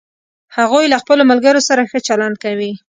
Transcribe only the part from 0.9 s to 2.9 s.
له خپلوملګرو سره ښه چلند کوي